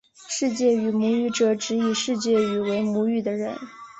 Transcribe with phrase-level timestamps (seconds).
[0.27, 3.55] 世界语母语者指以世界语为母语的人。